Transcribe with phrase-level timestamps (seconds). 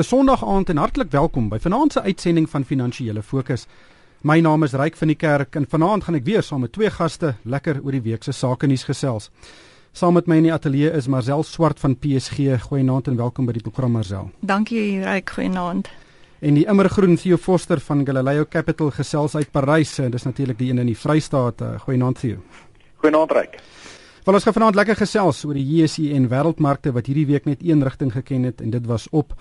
[0.00, 3.66] Dis Sondag aand en hartlik welkom by vanaand se uitsending van Finansiële Fokus.
[4.24, 6.88] My naam is Ryk van die Kerk en vanaand gaan ek weer saam met twee
[6.88, 9.28] gaste lekker oor die week se sake nuus gesels.
[9.92, 12.62] Saam met my in die ateljee is Marcel Swart van PSG.
[12.62, 14.30] Goeienaand en welkom by die program Marcel.
[14.40, 15.90] Dankie Ryk, goeienaand.
[16.40, 20.70] En die immergroen Theo Foster van Galileo Capital gesels uit Parys en dis natuurlik die
[20.70, 21.60] een in die Vrystaat.
[21.84, 22.40] Goeienaand Theo.
[23.04, 23.60] Goeienaand Ryk.
[24.24, 27.60] Wel ons gaan vanaand lekker gesels oor die JSE en wêreldmarkte wat hierdie week net
[27.60, 29.36] een rigting geken het en dit was op.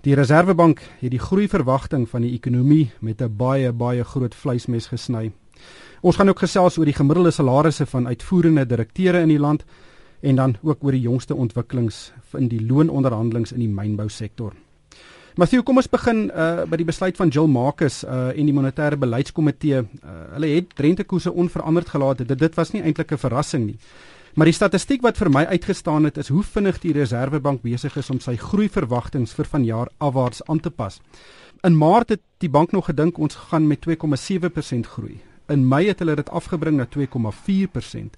[0.00, 5.32] Die Reserwebank het die groeiverwagting van die ekonomie met 'n baie baie groot vleismes gesny.
[6.00, 9.64] Ons gaan ook gesels oor die gemiddelde salarisse van uitvoerende direkteure in die land
[10.20, 14.52] en dan ook oor die jongste ontwikkelings in die loononderhandelinge in die mynbousektor.
[15.36, 18.96] Matthew, kom ons begin uh, by die besluit van Jill Marcus uh, en die monetêre
[18.96, 19.78] beleidskomitee.
[19.80, 19.86] Uh,
[20.32, 22.18] hulle het rentekoerse onveranderd gelaat.
[22.18, 23.78] Dit dit was nie eintlik 'n verrassing nie.
[24.34, 28.10] Maar die statistiek wat vir my uitgestaan het is hoe vinnig die Reserwebank besig is
[28.10, 31.00] om sy groeiverwagtinge vir vanjaar afwaarts aan te pas.
[31.66, 35.18] In Maart het die bank nog gedink ons gaan met 2,7% groei.
[35.50, 38.16] In Mei het hulle dit afgebring na 2,4%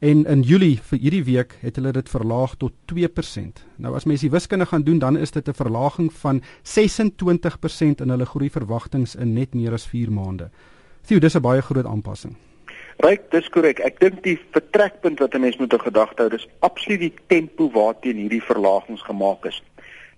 [0.00, 3.64] en in Julie vir hierdie week het hulle dit verlaag tot 2%.
[3.76, 8.08] Nou as mens die wiskunde gaan doen, dan is dit 'n verlaging van 26% in
[8.08, 10.50] hulle groeiverwagtinge in net meer as 4 maande.
[11.02, 12.36] Sien, dis 'n baie groot aanpassing.
[13.00, 13.78] Ryk, dis korrek.
[13.80, 17.70] Ek dink die vertrekpunt wat 'n mens moet in gedagte hou, dis absoluut die tempo
[17.72, 19.62] waarteen hierdie verlagings gemaak is.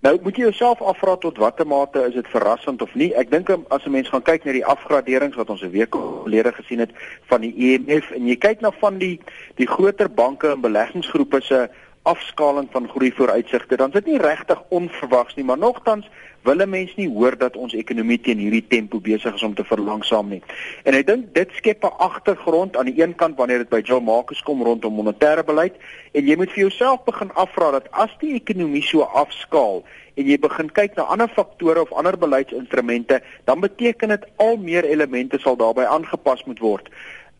[0.03, 3.13] Nou moet jy jouself afvra tot watter mate is dit verrassend of nie.
[3.15, 6.51] Ek dink as 'n mens gaan kyk na die afgraderings wat ons 'n week gelede
[6.51, 6.91] gesien het
[7.31, 9.19] van die IMF e en jy kyk na van die
[9.55, 11.69] die groter banke en beleggingsgroepe se
[12.03, 16.09] afskaling van groei vooruitsigte, dan is dit nie regtig onverwags nie, maar nogtans
[16.43, 19.63] wil 'n mens nie hoor dat ons ekonomie teen hierdie tempo besig is om te
[19.63, 20.41] verlangsaam nie.
[20.83, 24.01] En ek dink dit skep 'n agtergrond aan die een kant wanneer dit by Joe
[24.01, 25.73] Marcus kom rondom monetêre beleid
[26.11, 30.37] en jy moet vir jouself begin afvra dat as die ekonomie so afskaal en jy
[30.37, 35.55] begin kyk na ander faktore of ander beleidsinstrumente, dan beteken dit al meer elemente sal
[35.55, 36.89] daarbey aangepas moet word.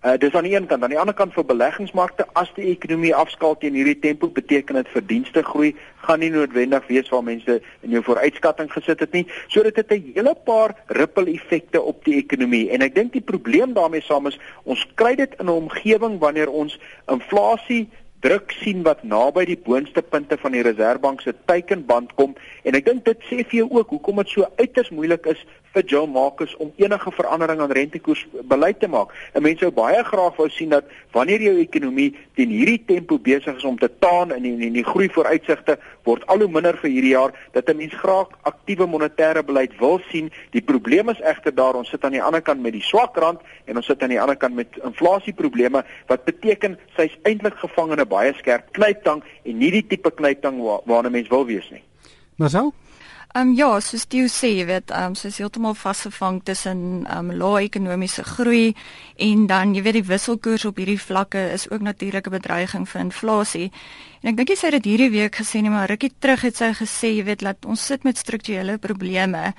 [0.04, 3.14] Uh, dis aan die een kant, aan die ander kant vir beleggingsmarkte as die ekonomie
[3.16, 5.70] afskaal teen hierdie tempo beteken dit verdienste groei
[6.04, 7.56] gaan nie noodwendig wees waar mense
[7.88, 9.24] in jou vooruitskatting gesit het nie.
[9.48, 12.70] So dit het 'n hele paar ripple effekte op die ekonomie.
[12.70, 16.52] En ek dink die probleem daarmee saam is ons kry dit in 'n omgewing wanneer
[16.52, 17.88] ons inflasie
[18.20, 22.36] druk sien wat naby die boonste punte van die Reserwebank se teikenband kom.
[22.64, 25.86] En ek dink dit sê vir jou ook hoekom dit so uiters moeilik is vir
[25.90, 29.14] Joe Marcus om enige verandering aan rentekoers beleid te maak.
[29.34, 33.58] 'n Mens sou baie graag wou sien dat wanneer jou ekonomie teen hierdie tempo besig
[33.58, 36.90] is om te taan en die, die, die groei vooruitsigte word al hoe minder vir
[36.90, 40.32] hierdie jaar, dat 'n mens graag aktiewe monetêre beleid wil sien.
[40.52, 43.40] Die probleem is egter daar ons sit aan die ander kant met die swak rand
[43.66, 48.00] en ons sit aan die ander kant met inflasieprobleme wat beteken sy's eintlik gevang in
[48.00, 51.84] 'n baie skerp knyptang en nie die tipe knyptang waar, waarna mens wil wees nie.
[52.50, 52.74] Sou
[53.34, 57.32] Ehm um, ja, soos jy sê, jy weet, ehm um, soos heeltemal vasgevang tussen ehm
[57.32, 58.76] um, lae ekonomiese groei
[59.28, 63.02] en dan jy weet die wisselkoers op hierdie vlakke is ook natuurlik 'n bedreiging vir
[63.02, 63.72] inflasie.
[64.22, 66.74] En ek dink jy sê dit hierdie week gesê nie, maar rukkie terug het sy
[66.74, 69.54] gesê, jy weet, dat ons sit met strukturele probleme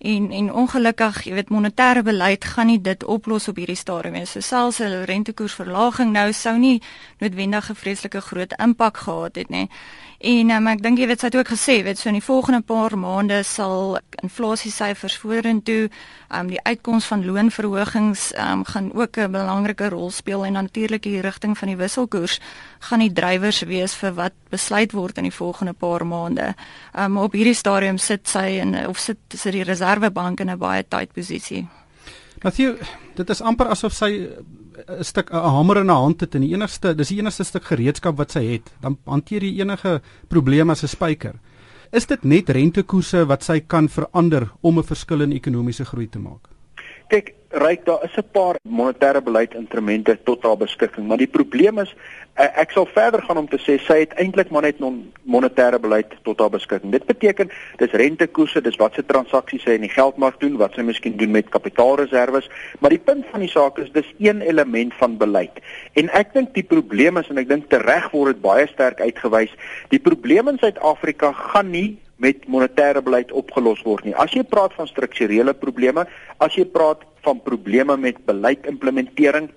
[0.00, 4.26] en en ongelukkig, jy weet, monetêre beleid gaan nie dit oplos op hierdie stadium nie.
[4.26, 6.82] So selfs 'n rentekoersverlaging nou sou nie
[7.18, 9.68] noodwendig 'n vreeslike groot impak gehad het nie.
[10.20, 12.60] En um, ek dink jy weet sy het ook gesê weet so in die volgende
[12.60, 15.88] paar maande sal inflasie syfers vorentoe,
[16.28, 20.52] ehm um, die uitkoms van loonverhogings ehm um, gaan ook 'n belangrike rol speel en
[20.52, 22.40] natuurlik die rigting van die wisselkoers
[22.80, 26.54] gaan die drywers wees vir wat besluit word in die volgende paar maande.
[26.92, 30.58] Ehm um, op hierdie stadium sit sy in of sit sit die Reserwebank in 'n
[30.58, 31.66] baie tight posisie.
[32.42, 32.76] Matthew,
[33.14, 34.28] dit is amper asof sy
[34.88, 37.64] 'n stuk 'n hamer in haar hand het en die enigste dis die enigste stuk
[37.64, 41.34] gereedskap wat sy het, dan hanteer jy enige probleem as 'n spyker.
[41.92, 46.18] Is dit net rentekoerse wat sy kan verander om 'n verskil in ekonomiese groei te
[46.18, 46.48] maak?
[47.10, 51.94] Kyk, ryk daar is 'n paar monetêre beleidsinstrumente tot haar beskikking, maar die probleem is
[52.34, 54.78] eh, ek sal verder gaan om te sê sy het eintlik maar net
[55.26, 56.92] monetêre beleid tot haar beskikking.
[56.92, 60.82] Dit beteken dis rentekoerse, dis wat se transaksies sy in die geldmark doen, wat sy
[60.82, 62.48] miskien doen met kapitaalreserwes,
[62.78, 65.58] maar die punt van die saak is dis een element van beleid.
[65.94, 69.50] En ek dink die probleem is en ek dink tereg word dit baie sterk uitgewys,
[69.88, 74.14] die probleem in Suid-Afrika gaan nie met monetêre beleid opgelos word nie.
[74.14, 76.06] As jy praat van strukturele probleme,
[76.38, 79.48] as jy praat van probleme met beleidimplementering,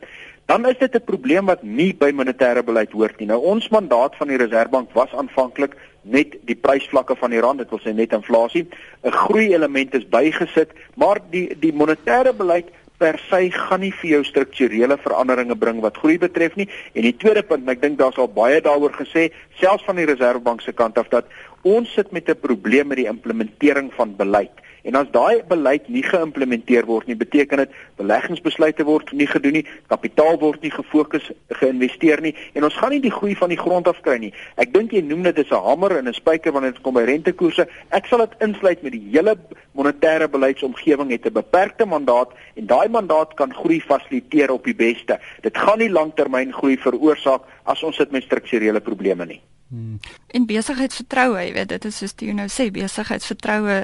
[0.47, 3.27] dan is dit 'n probleem wat nie by monetêre beleid hoort nie.
[3.27, 7.69] Nou ons mandaat van die Reserwebank was aanvanklik net die prysvlakke van die rand, dit
[7.69, 8.67] wil sê net inflasie.
[9.03, 12.67] 'n Groei element is bygesit, maar die die monetêre beleid
[13.03, 16.69] per se gaan nie vir jou strukturele veranderinge bring wat groei betref nie.
[16.95, 19.29] En die tweede punt, ek dink daar's al baie daaroor gesê,
[19.59, 21.27] selfs van die Reserwebank se kant af dat
[21.63, 24.51] Ons sit met 'n probleem met die implementering van beleid.
[24.83, 29.63] En as daai beleid nie geïmplementeer word nie, beteken dit beleggingsbesluite word nie gedoen nie,
[29.87, 31.29] kapitaal word nie gefokus
[31.61, 34.33] geïnvesteer nie en ons gaan nie die groei van die grond af kry nie.
[34.59, 37.67] Ek dink jy noem dit 'n hamer en 'n spyker wanneer dit kom by rentekoerse.
[37.91, 39.37] Ek sal dit insluit met die hele
[39.71, 45.19] monetêre beleidsomgewing het 'n beperkte mandaat en daai mandaat kan groei fasiliteer op die beste.
[45.41, 49.41] Dit gaan nie langtermyn groei veroorsaak as ons sit met strukturele probleme nie.
[49.73, 49.99] Hmm.
[50.27, 53.77] En besigheidsvertroue, jy weet, dit is soos jy nou sê, besigheidsvertroue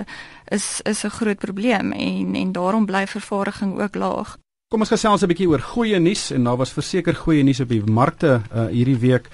[0.54, 4.38] is is 'n groot probleem en en daarom bly vervaardiging ook laag.
[4.70, 7.70] Kom ons gesels 'n bietjie oor goeie nuus en daar was verseker goeie nuus op
[7.70, 9.30] die markte uh, hierdie week.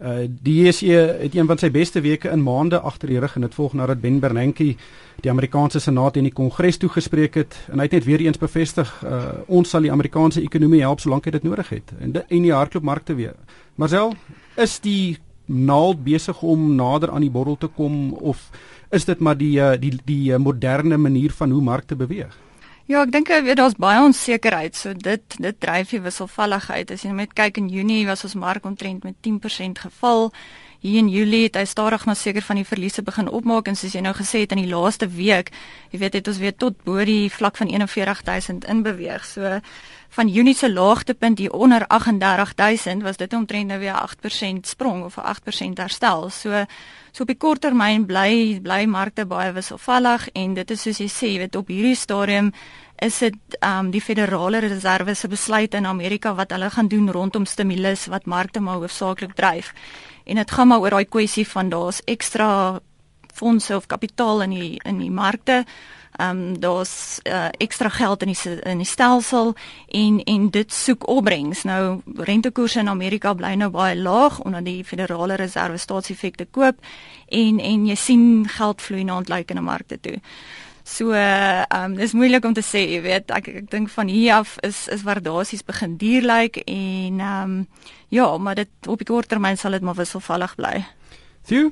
[0.00, 3.40] Uh, die JSE het een van sy beste weke in maande agter die rug en
[3.40, 4.76] dit volg nadat Ben Bernanke
[5.20, 9.04] die Amerikaanse Senaat en die Kongres toegespreek het en hy het net weer eens bevestig
[9.04, 12.42] uh, ons sal die Amerikaanse ekonomie help solank hy dit nodig het en die, en
[12.42, 13.34] die hardloopmarkte weer.
[13.76, 14.14] Marcel,
[14.56, 15.18] is die
[15.50, 18.50] naald besig om nader aan die bottel te kom of
[18.90, 22.36] is dit maar die eh, die die eh, moderne manier van hoe markte beweeg?
[22.90, 26.90] Ja, ek dink jy weet daar's baie onsekerheid, so dit dit dryf die wisselvalligheid.
[26.90, 30.32] As jy net kyk in Junie was ons mark omtrent met 10% geval.
[30.80, 33.94] Hier in Julie het hy stadig maar seker van die verliese begin opmaak en soos
[33.94, 35.52] jy nou gesê het in die laaste week,
[35.92, 39.26] jy weet het ons weer tot bo die vlak van 41000 in beweeg.
[39.28, 39.60] So
[40.10, 45.16] van Junie se laagtepunt hier onder 38000 was dit omtrent nou weer 8% sprong of
[45.18, 46.30] 8% herstel.
[46.30, 46.64] So
[47.12, 51.08] so op die kort termyn bly bly markte baie wisselvallig en dit is soos jy
[51.10, 52.52] sê, weet op hierdie stadium
[53.02, 57.46] is dit um die federale reserve se besluit in Amerika wat hulle gaan doen rondom
[57.46, 59.72] stimulus wat markte maar hoofsaaklik dryf.
[60.24, 62.80] En dit gaan maar oor daai kwessie van daar's ekstra
[63.34, 65.64] fondse of kapitaal in die in die markte
[66.20, 69.54] ehm um, daar's uh, ekstra geld in die in die stelsel
[69.88, 71.62] en en dit soek opbrengs.
[71.64, 76.76] Nou rentekoerse in Amerika bly nou baie laag omdat die Federale Reserve staatseffekte koop
[77.28, 80.18] en en jy sien geld vloei na ontleikende markte toe.
[80.84, 84.34] So ehm um, dis moeilik om te sê, jy weet, ek ek dink van hier
[84.40, 87.68] af is is waardasies begin duur lyk like, en ehm um,
[88.08, 90.84] ja, maar dit op die kort termyn sal dit maar wisselvallig bly.
[91.46, 91.70] Sjoe.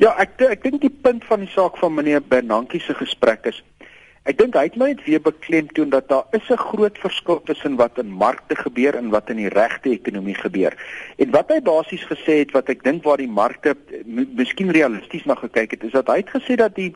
[0.00, 3.62] Ja, ek ek dink die punt van die saak van meneer Bernanke se gesprek is
[4.30, 7.76] ek dink hy het my net weer beklemtoon dat daar is 'n groot verskil tussen
[7.76, 10.72] wat in markte gebeur en wat in die regte ekonomie gebeur.
[11.18, 15.34] En wat hy basies gesê het wat ek dink waar die markte miskien realisties na
[15.34, 16.94] gekyk het, is dat hy het gesê dat die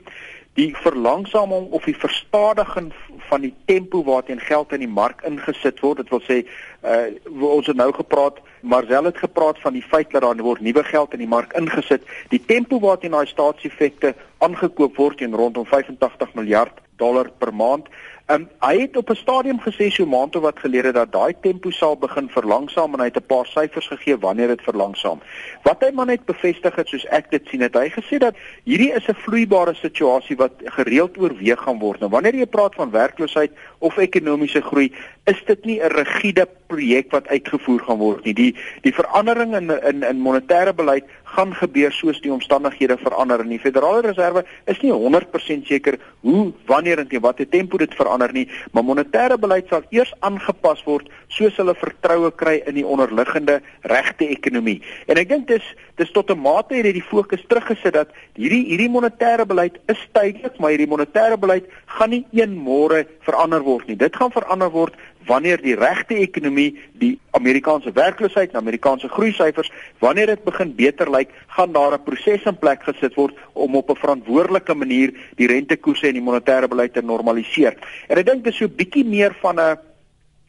[0.54, 2.92] die verlangsaming of die verstadiging
[3.28, 5.96] van die tempo waarteen geld in die mark ingesit word.
[5.98, 6.46] Dit wil sê
[6.82, 7.10] uh
[7.42, 11.12] ons het nou gepraat, Marcel het gepraat van die feit dat daar word nuwe geld
[11.12, 12.02] in die mark ingesit.
[12.28, 17.86] Die tempo waarteen daai staatseffekte aangekoop word teen rondom 85 miljard dollar per maand.
[18.28, 21.70] Um, hy het op 'n stadium gesê so maand of wat gelede dat daai tempo
[21.70, 25.20] sal begin verlangsaam en hy het 'n paar syfers gegee wanneer dit verlangsaam.
[25.62, 28.34] Wat hy maar net bevestig het soos ek dit sien, het hy gesê dat
[28.64, 32.00] hierdie is 'n vloeibare situasie wat gereeld oorweeg gaan word.
[32.00, 34.92] Nou wanneer jy praat van werkloosheid of ekonomiese groei,
[35.24, 38.34] is dit nie 'n rigiede projek wat uitgevoer gaan word nie.
[38.34, 41.04] Die die verandering in in in monetêre beleid
[41.36, 46.52] gaan gebeur soos die omstandighede verander en die Federale Reserve is nie 100% seker hoe,
[46.70, 51.10] wanneer en teen watter tempo dit verander nie, maar monetêre beleid sal eers aangepas word
[51.36, 53.60] soos hulle vertroue kry in die onderliggende
[53.92, 54.78] regte ekonomie.
[55.10, 55.66] En ek dink dis
[55.96, 60.00] dis tot 'n mate het dit die fokus teruggesit dat hierdie hierdie monetêre beleid is
[60.12, 63.96] tydelik, maar hierdie monetêre beleid gaan nie een môre verander word nie.
[63.96, 64.94] Dit gaan verander word
[65.26, 71.10] wanneer die regte ekonomie, die Amerikaanse werkloosheid en Amerikaanse groei syfers, wanneer dit begin beter
[71.10, 75.46] lyk, gaan daar 'n proses in plek gesit word om op 'n verantwoordelike manier die
[75.46, 77.76] rentekoerse en die monetêre beleid te normaliseer.
[78.08, 79.78] En ek dink dis so bietjie meer van 'n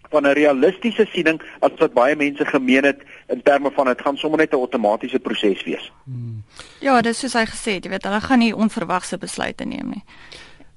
[0.10, 4.18] van 'n realistiese siening as wat baie mense gemeen het in terme van dit gaan
[4.18, 5.92] sommer net 'n outomatiese proses wees.
[6.04, 6.44] Hmm.
[6.80, 10.04] Ja, dis soos hy gesê het, jy weet, hulle gaan nie onverwagse besluite neem nie.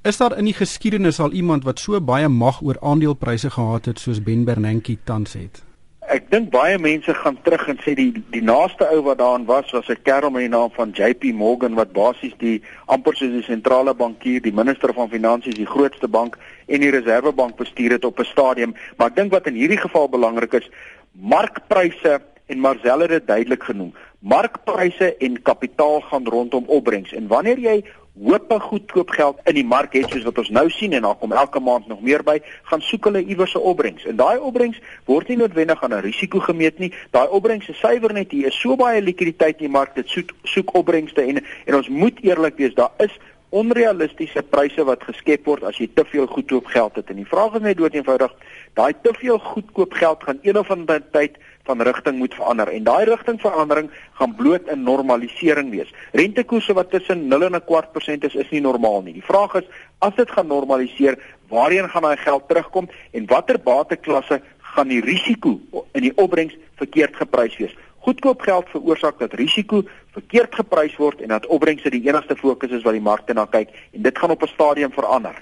[0.03, 3.99] Is daar in die geskiedenis al iemand wat so baie mag oor aandelepryse gehad het
[4.01, 5.61] soos Ben Bernanke tans het?
[6.09, 9.69] Ek dink baie mense gaan terug en sê die die naaste ou wat daarin was
[9.77, 13.43] was 'n kerel met die naam van JP Morgan wat basies die amper soos die
[13.43, 18.21] sentrale bankier, die minister van finansies, die grootste bank en die reservebank bestuur het op
[18.21, 20.71] 'n stadium, maar ek dink wat in hierdie geval belangrik is,
[21.13, 23.93] markpryse en Marcel het dit duidelik genoem.
[24.19, 27.85] Markpryse en kapitaal gaan rondom opbrengs en wanneer jy
[28.21, 31.33] hoope goedkoop geld in die mark het soos wat ons nou sien en daar kom
[31.33, 34.05] elke maand nog meer by, gaan soek hulle iewers 'n opbrengs.
[34.05, 36.93] En daai opbrengs word nie noodwendig aan 'n risiko gemeet nie.
[37.11, 40.31] Daai opbrengs is suiwer net hier is so baie likwiditeit in die mark dit soek
[40.45, 43.19] soek opbrengste en en ons moet eerlik wees, daar is
[43.51, 47.11] onrealistiese pryse wat geskep word as jy te veel goedkoop geld het.
[47.11, 48.35] En die vraag is net dood eenvoudig,
[48.79, 51.39] daai te veel goedkoop geld gaan een of ander tyd
[51.71, 55.91] van rigting moet verander en daai rigtingverandering gaan bloot 'n normalisering wees.
[56.13, 59.13] Rentekoerse wat tussen 0 en 'n kwart persent is, is nie normaal nie.
[59.13, 64.41] Die vraag is, as dit gaan normaliseer, waarheen gaan daai geld terugkom en watter bateklasse
[64.59, 65.61] gaan die risiko
[65.93, 67.77] in die opbrengs verkeerd geprys wees?
[67.99, 72.83] Goedkoop geld veroorsaak dat risiko verkeerd geprys word en dat opbrengs die enigste fokus is
[72.83, 75.37] wat die markte na kyk en dit gaan op 'n stadium verander.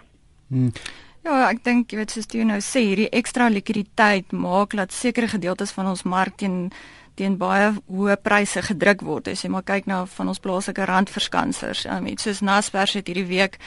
[0.48, 0.72] Hmm.
[1.24, 5.28] Ja, ek dink jy weet soos jy nou sê, hierdie ekstra likwiditeit maak dat sekere
[5.28, 6.70] gedeeltes van ons mark teen
[7.18, 9.28] teen baie hoë pryse gedruk word.
[9.32, 13.26] As jy maar kyk na van ons plaaslike randverskansers, um, iets soos Naspers het hierdie
[13.26, 13.58] week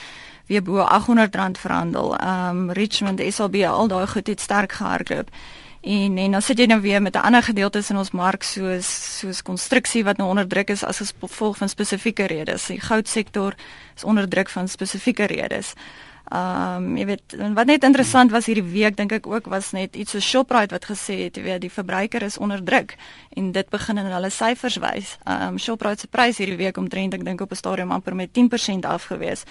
[0.48, 2.15] weer bo R800 verhandel.
[2.15, 5.29] Um Richmond SLB al daai goed het sterk gehardloop.
[5.81, 9.20] En en dan sit jy nou weer met 'n ander gedeeltes in ons mark soos
[9.20, 12.67] soos konstruksie wat nou onder druk is as gevolg van spesifieke redes.
[12.67, 13.55] Die goudsektor
[13.96, 15.74] is onder druk van spesifieke redes.
[16.32, 19.98] Ehm um, jy weet wat net interessant was hierdie week dink ek ook was net
[20.00, 22.96] iets so Shoprite wat gesê het jy weet die verbruiker is onder druk
[23.36, 25.18] en dit begin in hulle syfers wys.
[25.26, 28.32] Ehm um, Shoprite se prys hierdie week omtrent ek dink op 'n stadium amper met
[28.32, 29.44] 10% afgewees.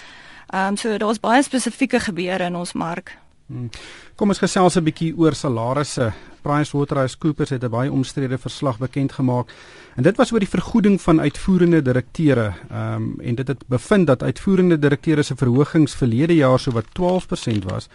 [0.52, 3.16] Ehm um, so daar's baie spesifieke gebeure in ons mark.
[3.50, 3.66] Hmm.
[4.14, 6.12] Kom ons gesels 'n bietjie oor salarisse.
[6.42, 9.50] PricewaterhouseCoopers het 'n baie omstrede verslag bekend gemaak.
[9.96, 12.52] En dit was oor die vergoeding van uitvoerende direkteure.
[12.70, 16.86] Ehm um, en dit het bevind dat uitvoerende direkteure se verhogings verlede jaar so wat
[16.92, 17.88] 12% was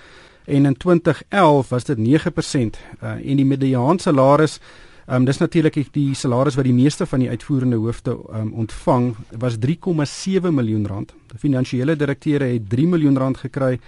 [0.46, 2.02] en in 2011 was dit 9%.
[3.04, 4.60] Uh, en die mediaan salaris
[5.06, 9.16] Ehm um, dis natuurlik die salaris wat die meeste van die uitvoerende hoofde um, ontvang
[9.38, 11.14] was 3,7 miljoen rand.
[11.28, 13.80] Die finansiële direkteure het 3 miljoen rand gekry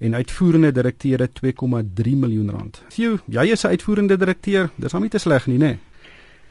[0.00, 2.82] en uitvoerende direkteure 2,3 miljoen rand.
[2.88, 5.66] Sjoe, jy is 'n uitvoerende direkteur, dis hom nie te sleg nie, né?
[5.66, 5.78] Nee.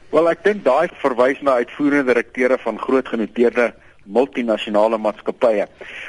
[0.09, 3.73] Wel, ek dink daai verwys na uitvoerende direkteure van groot genoteerde
[4.09, 5.67] multinasjonale maatskappye.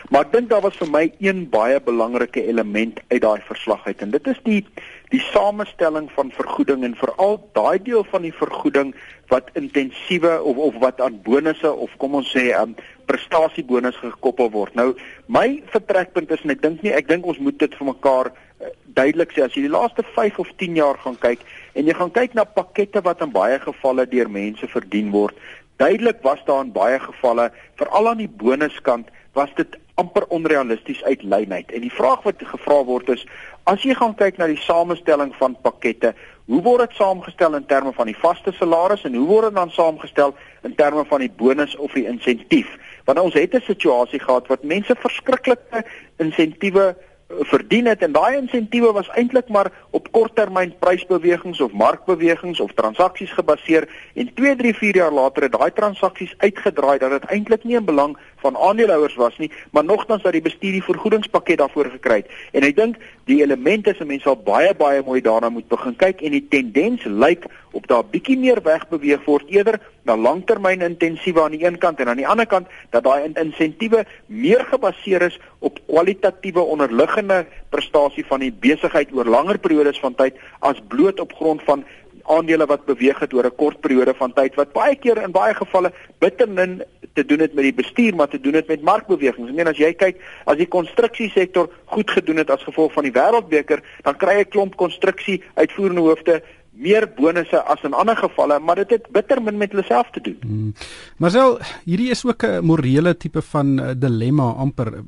[0.09, 4.00] Maar ek dink daar was vir my een baie belangrike element uit daai verslag uit
[4.00, 4.64] en dit is die
[5.10, 8.92] die samestelling van vergoeding en veral daai deel van die vergoeding
[9.30, 12.76] wat intensiewe of of wat aan bonusse of kom ons sê um,
[13.10, 14.74] prestasiebonus gekoppel word.
[14.78, 14.92] Nou
[15.26, 18.70] my vertrekpunt is en ek dink nie ek dink ons moet dit vir mekaar uh,
[19.00, 21.42] duidelik sê as jy die laaste 5 of 10 jaar gaan kyk
[21.74, 25.34] en jy gaan kyk na pakkette wat in baie gevalle deur mense verdien word.
[25.82, 27.50] Duidelik was daar in baie gevalle
[27.80, 31.73] veral aan die bonuskant was dit amper onrealisties uit lyn uit.
[31.73, 33.26] En die vraag wat gevra word is
[33.69, 36.14] As jy gaan kyk na die samestelling van pakkette,
[36.50, 39.71] hoe word dit saamgestel in terme van die vaste salaris en hoe word dit dan
[39.71, 40.33] saamgestel
[40.66, 42.71] in terme van die bonus of die insentief?
[43.04, 45.85] Want ons het 'n situasie gehad wat mense verskriklike
[46.19, 46.97] insentiewe
[47.38, 53.32] verdien het en daai insentiewe was eintlik maar op korttermyn prysbewegings of markbewegings of transaksies
[53.32, 57.76] gebaseer en 2, 3, 4 jaar later het daai transaksies uitgedraai dat dit eintlik nie
[57.76, 62.22] in belang van aandeelhouers was nie, maar nogtans dat die bestuur die vergoedingspakket daarvoor gekry
[62.22, 62.30] het.
[62.52, 62.96] En ek dink
[63.28, 67.04] die elemente se mense sal baie baie mooi daarna moet begin kyk en die tendens
[67.04, 67.46] lyk
[67.76, 72.09] op daar bietjie meer wegbeweeg word eerder na langtermyn intensiewe aan die een kant en
[72.09, 78.40] aan die ander kant dat daai insentiewe meer gebaseer is op kwalitatiewe onderliggende prestasie van
[78.40, 81.85] die besigheid oor langer periodes van tyd as bloot op grond van
[82.30, 85.54] aandele wat beweeg het oor 'n kort periode van tyd wat baie keer in baie
[85.54, 86.83] gevalle bittermin
[87.14, 89.49] te doen het met die bestuur maar te doen het met markbewegings.
[89.50, 93.12] Ek meen as jy kyk as die konstruksiesektor goed gedoen het as gevolg van die
[93.12, 98.76] wêreldbeker, dan kry 'n klomp konstruksie uitvoerende hoofde meer bonusse as in ander gevalle, maar
[98.76, 100.36] dit het bitter min met hulle self te doen.
[100.40, 100.74] Hmm.
[101.18, 105.04] Marcel, hierdie is ook 'n morele tipe van uh, dilemma amper.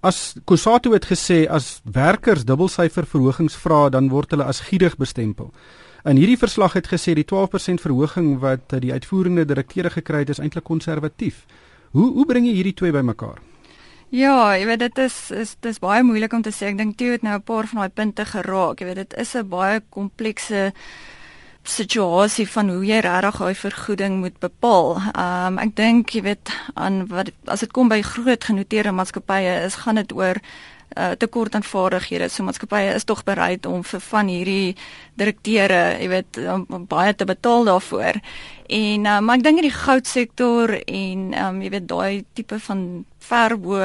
[0.00, 5.52] As Kusato het gesê as werkers dubbelsyfer verhogings vra, dan word hulle as gierig bestempel.
[6.04, 10.38] In hierdie verslag het gesê die 12% verhoging wat die uitvoerende direkteure gekry het is
[10.38, 11.46] eintlik konservatief.
[11.90, 13.51] Hoe hoe bring jy hierdie twee bymekaar?
[14.12, 16.66] Ja, jy weet dit is is dis baie moeilik om te sê.
[16.68, 18.80] Ek dink Theo het nou 'n paar van daai punte geraak.
[18.80, 20.72] Jy weet dit is 'n baie komplekse
[21.64, 24.96] situasie van hoe jy regtig daai vergoeding moet bepaal.
[25.16, 29.64] Ehm um, ek dink jy weet aan wat as dit kom by groot genoteerde maatskappye
[29.64, 30.36] is gaan dit oor
[30.96, 32.28] uh, tekort aan vaardighede.
[32.28, 34.76] So maatskappye is tog bereid om vir van hierdie
[35.20, 38.20] direkteure, jy weet, um, baie te betaal daarvoor.
[38.72, 43.02] En uh, maar ek dink in die goudsektor en um, jy weet daai tipe van
[43.20, 43.82] verbo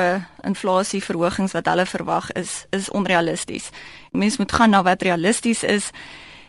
[0.47, 3.67] inflasie verhogings wat hulle verwag is is onrealisties.
[4.15, 5.91] Mense moet gaan na wat realisties is.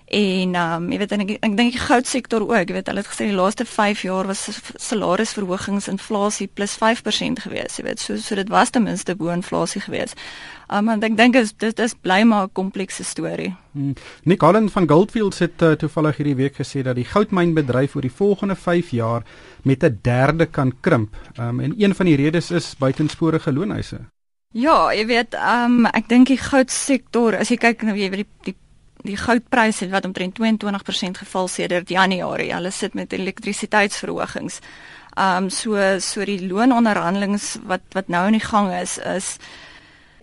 [0.08, 3.02] En ehm um, jy weet en ek, ek dink die goudsektor ook, jy weet hulle
[3.02, 4.46] het gesê die laaste 5 jaar was
[4.80, 8.00] salarisverhogings inflasie plus 5% gewees, jy weet.
[8.00, 10.16] So so dit was ten minste bo inflasie gewees.
[10.72, 13.54] Um, en ek dink is dit is bly maar 'n komplekse storie.
[13.72, 13.94] Hmm.
[14.24, 18.16] Nick Allen van Goldfields het uh, toevallig hierdie week gesê dat die goudmynbedryf oor die
[18.16, 19.22] volgende 5 jaar
[19.62, 21.16] met 'n derde kan krimp.
[21.38, 24.00] Um, en een van die redes is buitensporige loonhuise.
[24.52, 28.30] Ja, jy weet, um, ek dink die goudsektor, as jy kyk nou jy weet die,
[28.44, 28.56] die
[29.06, 32.52] die goudprys het wat omtrent 22% geval sedert Januarie.
[32.54, 34.60] Hulle sit met elektrisiteitsverhogings.
[35.18, 39.36] Um so so die loononderhandelings wat wat nou in die gang is is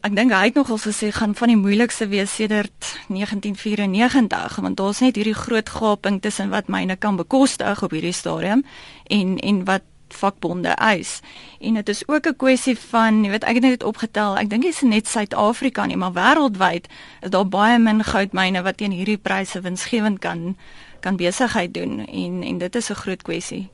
[0.05, 5.01] ek dink hy het nogal gesê gaan van die moeilikste wees sedert 1994 want daar's
[5.01, 8.63] net hierdie groot gaping tussen wat myne kan bekostig op hierdie stadium
[9.10, 9.84] en en wat
[10.15, 11.19] vakbonde eis.
[11.60, 14.63] En dit is ook 'n kwessie van, jy weet, ek het net opgetel, ek dink
[14.63, 16.88] dit is net Suid-Afrika nie, maar wêreldwyd
[17.22, 20.55] is daar baie min goudmyne wat teen hierdie pryse winsgewend kan
[21.00, 23.69] kan besigheid doen en en dit is 'n groot kwessie.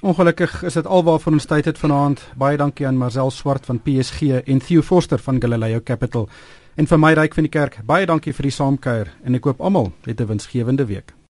[0.00, 2.20] Ongelukkig is dit alwaarvoor ons tyd het vanaand.
[2.36, 6.28] Baie dankie aan Marcel Swart van PSG en Theo Forster van Galileo Capital.
[6.76, 9.60] En vir my ryk van die kerk, baie dankie vir die saamkuier en ek hoop
[9.60, 11.16] almal het 'n winsgewende week.